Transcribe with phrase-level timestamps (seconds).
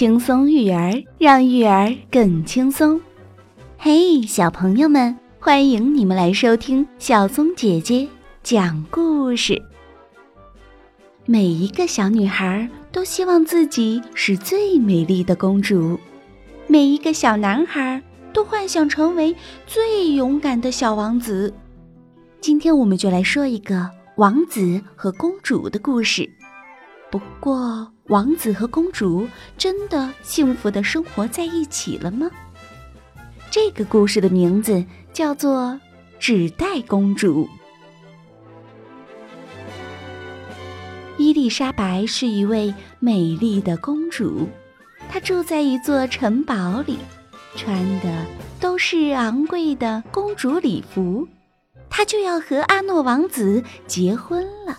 [0.00, 2.98] 轻松育儿，让育儿更轻松。
[3.76, 8.08] 嘿，小朋友们，欢迎你们来收听小松姐姐
[8.42, 9.62] 讲故事。
[11.26, 16.00] 每一个小女孩都希望自己是最美丽的公主，
[16.66, 19.36] 每一个小男孩都幻想成为
[19.66, 21.52] 最勇敢的小王子。
[22.40, 26.26] 今天我们就来说一个王子和公主的故事。
[27.10, 29.26] 不过，王子和公主
[29.58, 32.30] 真的幸福的生活在一起了吗？
[33.50, 35.62] 这个故事的名字叫做
[36.20, 37.44] 《纸袋公主》。
[41.18, 44.48] 伊丽莎白是一位美丽的公主，
[45.08, 46.96] 她住在一座城堡里，
[47.56, 48.24] 穿的
[48.60, 51.26] 都是昂贵的公主礼服，
[51.90, 54.78] 她就要和阿诺王子结婚了。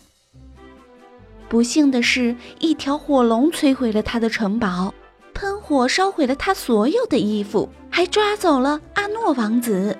[1.52, 4.94] 不幸的是，一条火龙摧毁了他的城堡，
[5.34, 9.98] 喷火烧毁了他所有的衣服，还抓走了阿诺王子。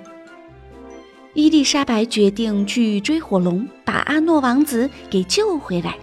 [1.34, 5.94] 伊丽莎白决定去追火龙，把阿诺王子给救回来。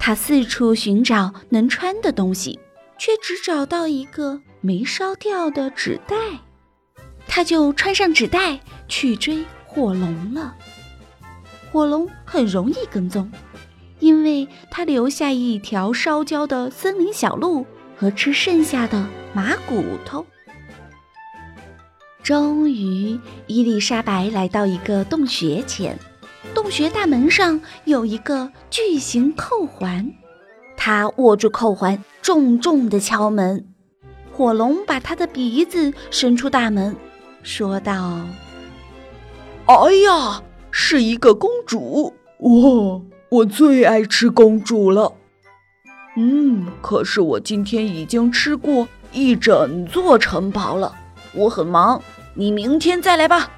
[0.00, 2.58] 她四处寻找能穿的东西，
[2.98, 6.16] 却只找到一个没烧掉的纸袋，
[7.28, 10.56] 她就穿上纸袋去追火龙了。
[11.70, 13.30] 火龙很容易跟踪。
[14.00, 17.64] 因为他留下一条烧焦的森林小路
[17.96, 20.26] 和吃剩下的马骨头。
[22.22, 25.98] 终于，伊丽莎白来到一个洞穴前，
[26.54, 30.12] 洞穴大门上有一个巨型扣环，
[30.76, 33.66] 她握住扣环，重重地敲门。
[34.32, 36.96] 火龙把他的鼻子伸出大门，
[37.42, 38.20] 说道
[39.66, 45.12] ：“哎呀，是一个公主哇！”我最爱吃公主了，
[46.16, 50.92] 嗯，可是我今天已经吃过一整座城堡了，
[51.32, 52.02] 我很忙，
[52.34, 53.48] 你明天再来吧。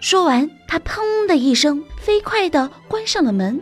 [0.00, 3.60] 说完，他砰的一声，飞快地关上了门，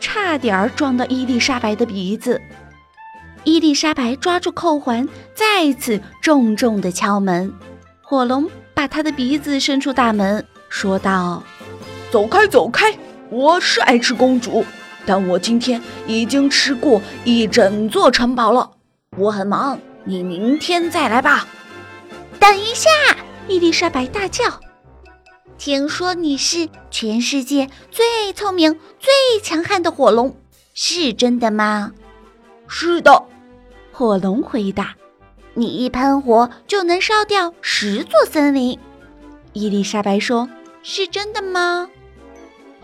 [0.00, 2.40] 差点撞到伊丽莎白的鼻子。
[3.44, 7.52] 伊丽莎白抓住扣环，再次重重地敲门。
[8.00, 11.42] 火龙把他的鼻子伸出大门，说道
[12.10, 12.96] ：“走开，走开。”
[13.30, 14.64] 我是爱吃公主，
[15.04, 18.70] 但我今天已经吃过一整座城堡了。
[19.16, 21.46] 我很忙，你明天再来吧。
[22.38, 22.88] 等一下！
[23.48, 24.44] 伊丽莎白大叫
[25.58, 30.36] ：“听说你是全世界最聪明、最强悍的火龙，
[30.74, 31.92] 是真的吗
[32.68, 33.24] ？”“是的。”
[33.92, 34.94] 火龙回答。
[35.54, 38.78] “你一喷火就能烧掉十座森林。”
[39.52, 40.48] 伊丽莎白说
[40.82, 41.88] ：“是真的吗？”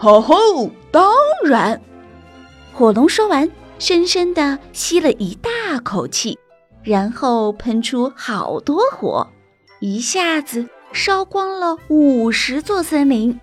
[0.02, 0.68] 吼吼！
[0.90, 1.14] 当
[1.44, 1.80] 然，
[2.72, 3.48] 火龙说完，
[3.78, 6.36] 深深地吸了一大口气，
[6.82, 9.28] 然后喷出好多火，
[9.78, 13.38] 一下子烧光了五十座森林。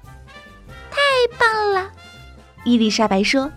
[0.92, 1.00] 太
[1.40, 1.92] 棒了，
[2.66, 3.50] 伊丽莎白说。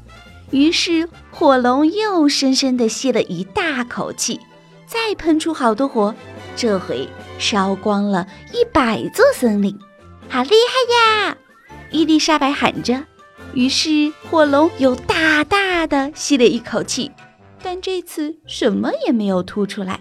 [0.52, 4.38] 于是火龙又深深地吸了一大口气，
[4.86, 6.14] 再喷出好多火，
[6.54, 7.08] 这回
[7.40, 9.76] 烧光了一百座森林。
[10.28, 11.36] 好厉害呀！
[11.92, 13.04] 伊丽莎白喊着，
[13.52, 17.10] 于是火龙又大大的吸了一口气，
[17.62, 20.00] 但这次什么也没有吐出来。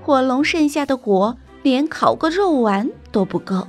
[0.00, 3.66] 火龙剩下的火连烤个肉丸都不够。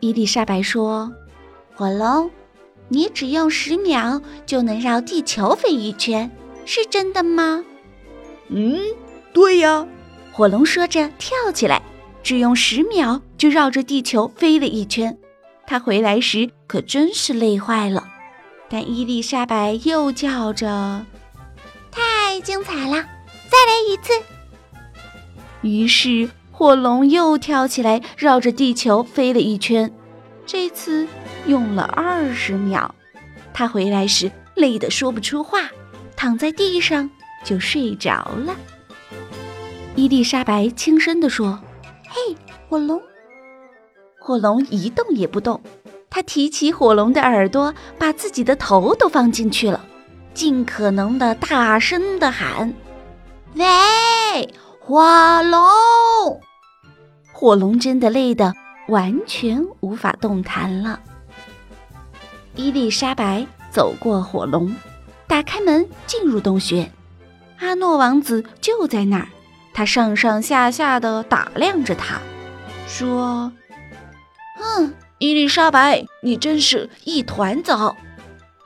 [0.00, 1.12] 伊丽莎白说
[1.76, 2.30] ：“火龙，
[2.88, 6.28] 你只用十秒就能绕地球飞一圈，
[6.64, 7.64] 是真的吗
[8.50, 8.80] ？”“嗯，
[9.32, 9.86] 对呀。”
[10.32, 11.82] 火龙说着跳起来，
[12.22, 15.16] 只用十秒就绕着地球飞了一圈。
[15.70, 18.08] 他回来时可真是累坏了，
[18.68, 21.06] 但伊丽莎白又叫着
[21.92, 22.96] ：“太精彩了，
[23.48, 24.12] 再来一次！”
[25.62, 29.92] 于是火龙又跳起来，绕着地球飞了一圈，
[30.44, 31.06] 这次
[31.46, 32.92] 用了二十秒。
[33.54, 35.70] 他回来时累得说不出话，
[36.16, 37.08] 躺在地上
[37.44, 38.56] 就睡着了。
[39.94, 41.60] 伊丽莎白轻声地说
[42.10, 42.36] ：“嘿，
[42.68, 43.00] 火龙。”
[44.22, 45.60] 火龙一动也不动，
[46.10, 49.84] 他提起火龙的耳朵，把自己的头都放进去了，
[50.34, 52.74] 尽可能的大声的喊
[53.56, 53.64] ：“喂，
[54.78, 56.40] 火龙！”
[57.32, 58.54] 火龙真的累得
[58.88, 61.00] 完全无法动弹了。
[62.54, 64.76] 伊丽莎白走过火龙，
[65.26, 66.92] 打开门进入洞穴，
[67.58, 69.28] 阿诺王子就在那儿，
[69.72, 72.20] 他上上下下的打量着他，
[72.86, 73.50] 说。
[75.20, 77.94] 伊丽莎白，你真是一团糟，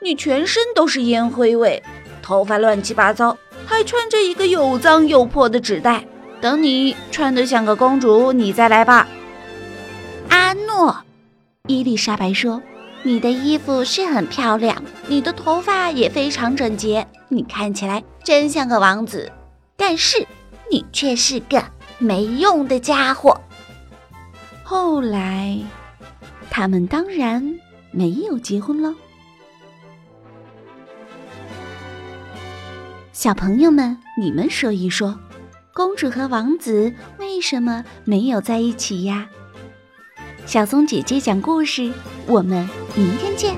[0.00, 1.82] 你全身都是烟灰味，
[2.22, 3.36] 头发乱七八糟，
[3.66, 6.04] 还穿着一个又脏又破的纸袋。
[6.40, 9.08] 等你穿得像个公主，你再来吧。
[10.28, 10.96] 阿诺，
[11.66, 12.62] 伊丽莎白说
[13.02, 19.32] ：“你的衣服是很漂亮，你的头发也非常整洁，你看起来真像个王子。
[19.76, 20.24] 但是
[20.70, 21.64] 你却是个
[21.98, 23.40] 没用的家伙。”
[24.62, 25.58] 后来，
[26.56, 27.58] 他们当然
[27.90, 28.94] 没有结婚喽
[33.12, 35.18] 小朋友们你们说一说
[35.72, 39.28] 公主和王子为什么没有在一起呀？
[40.46, 41.92] 小松姐姐讲故事
[42.28, 43.56] 我们明天见。